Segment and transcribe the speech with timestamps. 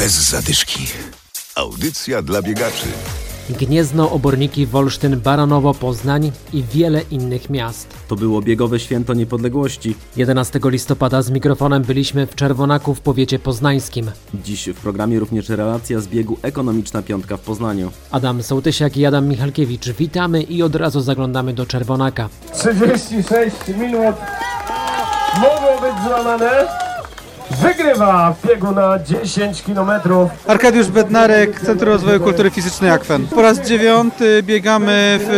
[0.00, 0.86] Bez zadyszki.
[1.54, 2.86] Audycja dla biegaczy.
[3.50, 7.88] Gniezno, Oborniki, Wolsztyn, Baranowo, Poznań i wiele innych miast.
[8.08, 9.96] To było biegowe święto niepodległości.
[10.16, 14.10] 11 listopada z mikrofonem byliśmy w Czerwonaku w powiecie poznańskim.
[14.34, 17.90] Dziś w programie również relacja z biegu Ekonomiczna Piątka w Poznaniu.
[18.10, 19.88] Adam Sołtysiak i Adam Michalkiewicz.
[19.88, 22.28] Witamy i od razu zaglądamy do Czerwonaka.
[22.54, 24.16] 36 minut
[25.40, 26.89] mogło być złamane.
[27.62, 29.90] Wygrywa w biegu na 10 km.
[30.46, 33.26] Arkadiusz Bednarek, Centrum Rozwoju Kultury Fizycznej Akwen.
[33.26, 35.30] Po raz dziewiąty biegamy w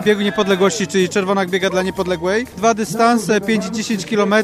[0.00, 2.46] e, biegu niepodległości, czyli Czerwonak biega dla niepodległej.
[2.56, 4.34] Dwa dystanse, 5 i 10 km,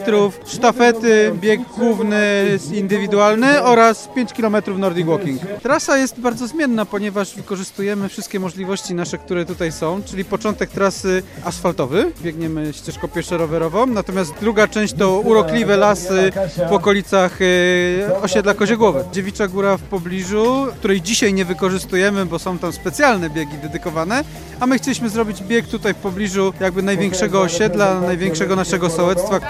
[0.46, 5.40] sztafety, bieg główny indywidualny oraz 5 km Nordic Walking.
[5.62, 11.22] Trasa jest bardzo zmienna, ponieważ wykorzystujemy wszystkie możliwości nasze, które tutaj są, czyli początek trasy
[11.44, 16.32] asfaltowy, biegniemy ścieżką pieszo-rowerową, natomiast druga część to urokliwe lasy
[16.70, 16.72] w
[17.10, 19.04] okolicach e, osiedla Koziegłowe.
[19.12, 24.24] Dziewicza Góra w pobliżu, której dzisiaj nie wykorzystujemy, bo są tam specjalne biegi dedykowane,
[24.60, 29.40] a my chcieliśmy zrobić bieg tutaj w pobliżu jakby największego osiedla, największego naszego sołectwa.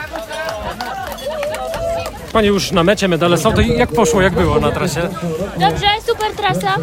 [2.33, 5.00] Pani już na mecie, medale są, to jak poszło, jak było na trasie?
[5.59, 6.75] Dobrze, super trasa,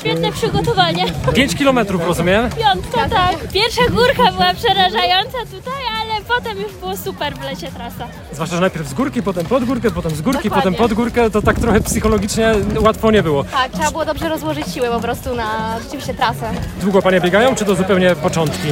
[0.00, 1.04] świetne przygotowanie.
[1.34, 2.50] 5 kilometrów, rozumiem?
[2.50, 3.48] Piątka, tak.
[3.52, 8.08] Pierwsza górka była przerażająca tutaj, ale potem już było super w lecie trasa.
[8.32, 10.70] Zwłaszcza, że najpierw z górki, potem pod górkę, potem z górki, Dokładnie.
[10.72, 13.44] potem pod górkę, to tak trochę psychologicznie łatwo nie było.
[13.44, 16.50] Tak, trzeba było dobrze rozłożyć siły po prostu na rzeczywiście trasę.
[16.80, 18.68] Długo Panie biegają, czy to zupełnie początki?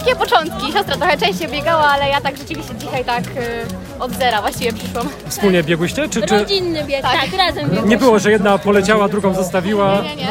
[0.00, 0.72] Takie początki.
[0.72, 5.08] Siostra trochę częściej biegała, ale ja tak rzeczywiście dzisiaj tak y, od zera właściwie przyszłam.
[5.28, 7.84] Wspólnie biegłyście, czy, czy Rodzinny bieg, tak, razem bieg.
[7.86, 10.02] nie było, że jedna poleciała, drugą zostawiła?
[10.02, 10.28] Nie, nie.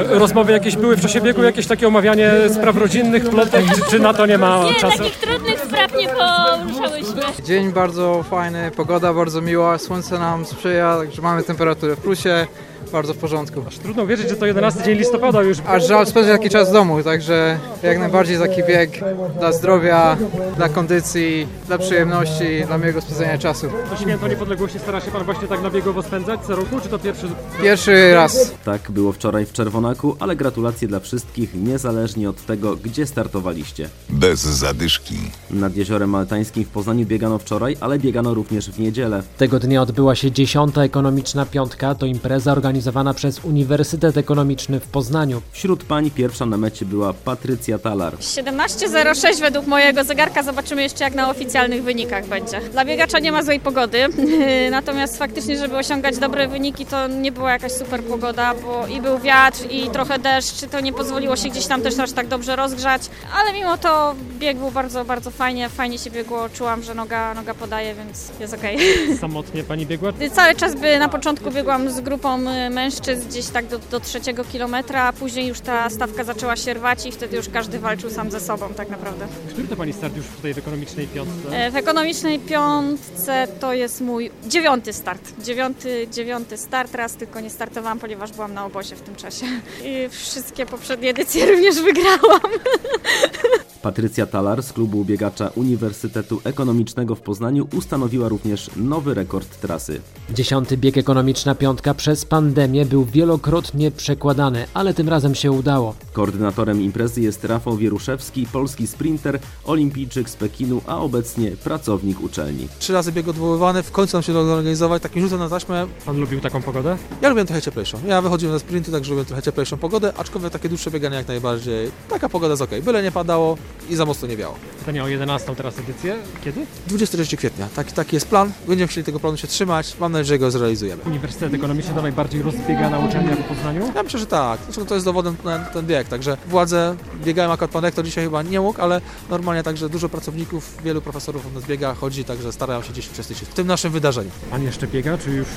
[0.00, 3.98] E, Rozmowy jakieś były w czasie biegu, jakieś takie omawianie spraw rodzinnych, plotek, czy, czy
[3.98, 4.98] na to nie ma Nie, czasu?
[4.98, 7.22] takich trudnych spraw nie poruszałyśmy.
[7.44, 12.46] Dzień bardzo fajny, pogoda bardzo miła, słońce nam sprzyja, także mamy temperaturę w plusie,
[12.92, 13.64] bardzo w porządku.
[13.82, 15.58] Trudno wierzyć, że to 11 dzień listopada już.
[15.66, 18.90] Aż żal spędzić taki czas w domu, także jak najbardziej taki bieg
[19.38, 20.16] dla zdrowia,
[20.56, 23.66] dla kondycji, dla przyjemności, dla miłego spędzenia czasu.
[23.90, 26.98] To święto niepodległości stara się Pan właśnie tak na biegowo spędzać co roku, czy to
[26.98, 27.28] pierwszy
[27.62, 28.52] Pierwszy raz.
[28.64, 33.88] Tak było wczoraj w Czerwonaku, ale gratulacje dla wszystkich, niezależnie od tego, gdzie startowaliście.
[34.10, 35.16] Bez zadyszki.
[35.50, 39.22] Nad Jeziorem Maltańskim w Poznaniu biegano wczoraj, ale biegano również w niedzielę.
[39.36, 40.78] Tego dnia odbyła się 10.
[40.78, 41.94] Ekonomiczna Piątka.
[41.94, 42.67] To impreza organizowana
[43.14, 45.42] przez Uniwersytet Ekonomiczny w Poznaniu.
[45.52, 48.18] Wśród pań pierwsza na mecie była Patrycja Talar.
[48.18, 50.42] 17.06 według mojego zegarka.
[50.42, 52.60] Zobaczymy jeszcze jak na oficjalnych wynikach będzie.
[52.72, 53.98] Dla biegacza nie ma złej pogody,
[54.70, 59.18] natomiast faktycznie, żeby osiągać dobre wyniki, to nie była jakaś super pogoda, bo i był
[59.18, 63.02] wiatr, i trochę deszcz, to nie pozwoliło się gdzieś tam też aż tak dobrze rozgrzać,
[63.40, 67.54] ale mimo to bieg był bardzo, bardzo fajnie, fajnie się biegło, czułam, że noga, noga
[67.54, 68.78] podaje, więc jest okej.
[69.20, 70.12] samotnie Pani biegła?
[70.38, 74.44] Cały czas by na początku biegłam z grupą y, mężczyzn gdzieś tak do, do trzeciego
[74.44, 78.30] kilometra, a później już ta stawka zaczęła się rwać i wtedy już każdy walczył sam
[78.30, 79.26] ze sobą tak naprawdę.
[79.52, 81.50] Który to Pani start już tutaj w ekonomicznej piątce?
[81.66, 85.32] E, W ekonomicznej piątce to jest mój dziewiąty start.
[85.44, 89.46] Dziewiąty, dziewiąty start, raz tylko nie startowałam, ponieważ byłam na obozie w tym czasie.
[89.84, 92.40] I wszystkie poprzednie edycje również wygrałam.
[93.82, 100.00] Patrycja Talar z klubu biegacza Uniwersytetu Ekonomicznego w Poznaniu ustanowiła również nowy rekord trasy.
[100.34, 100.76] 10.
[100.76, 105.94] bieg Ekonomiczna Piątka przez pandemię był wielokrotnie przekładany, ale tym razem się udało.
[106.12, 112.68] Koordynatorem imprezy jest Rafał Wieruszewski, polski sprinter, olimpijczyk z Pekinu, a obecnie pracownik uczelni.
[112.78, 115.86] Trzy razy bieg odwoływany, w końcu nam się udało zorganizować, takim rzutem na taśmę.
[116.06, 116.96] Pan lubił taką pogodę?
[117.22, 117.98] Ja lubię trochę cieplejszą.
[118.06, 121.90] Ja wychodziłem na sprinty, także lubię trochę cieplejszą pogodę, aczkolwiek takie dłuższe bieganie jak najbardziej.
[122.08, 123.56] Taka pogoda jest ok, byle nie padało
[123.90, 124.54] i za mocno nie wiało.
[124.78, 126.16] Pytanie o 11 teraz edycję.
[126.44, 126.66] Kiedy?
[126.86, 128.52] 23 kwietnia, taki, taki jest plan.
[128.68, 129.96] Będziemy chcieli tego planu się trzymać.
[130.00, 131.02] Mam nadzieję, że go zrealizujemy.
[131.02, 133.92] Uniwersytet Ekonomiczny to najbardziej rozbiegana uczelnia w Poznaniu.
[133.94, 134.60] Ja myślę, że tak.
[134.64, 136.08] Zresztą to jest dowodem na ten bieg.
[136.08, 139.00] Także władze biegają, akurat pan rektor dzisiaj chyba nie mógł, ale
[139.30, 143.48] normalnie także dużo pracowników, wielu profesorów u nas biega, chodzi, także starają się gdzieś uczestniczyć
[143.48, 144.30] w tym naszym wydarzeniu.
[144.50, 145.48] Pan jeszcze biega, czy już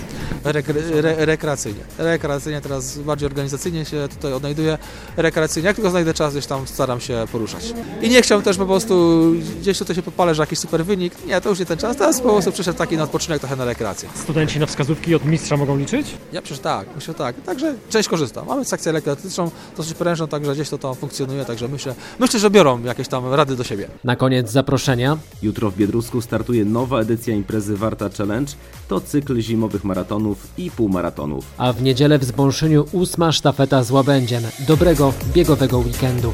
[0.43, 1.81] Rekre, re, rekreacyjnie.
[1.97, 4.77] Rekreacyjnie, teraz bardziej organizacyjnie się tutaj odnajduję.
[5.17, 7.73] Rekreacyjnie, jak tylko znajdę czas, gdzieś tam staram się poruszać.
[8.01, 9.21] I nie chciałbym też po prostu
[9.61, 11.13] gdzieś tutaj się podpalę, że jakiś super wynik.
[11.27, 11.97] Nie, to już nie ten czas.
[11.97, 14.09] Teraz po prostu przyszedł taki na odpoczynek, trochę na rekreację.
[14.15, 16.07] studenci na wskazówki od mistrza mogą liczyć?
[16.33, 17.35] Ja przecież tak, myślę tak.
[17.45, 18.43] Także część korzysta.
[18.45, 22.83] Mamy sekcję lekkoatletyczną, dosyć prężną, także gdzieś to, to funkcjonuje, także myślę, myślę, że biorą
[22.83, 23.87] jakieś tam rady do siebie.
[24.03, 25.17] Na koniec zaproszenia.
[25.41, 28.51] Jutro w Biedrusku startuje nowa edycja imprezy Warta Challenge.
[28.87, 31.45] To cykl zimowych maratonów i półmaratonów.
[31.57, 34.43] A w niedzielę w Zbąszyniu ósma sztafeta z Łabędziem.
[34.67, 36.33] Dobrego biegowego weekendu.